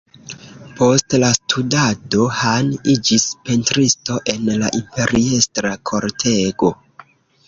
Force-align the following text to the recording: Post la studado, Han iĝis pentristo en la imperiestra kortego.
Post 0.77 1.15
la 1.23 1.27
studado, 1.37 2.23
Han 2.39 2.71
iĝis 2.93 3.25
pentristo 3.49 4.17
en 4.33 4.49
la 4.63 4.71
imperiestra 4.79 5.75
kortego. 5.91 6.71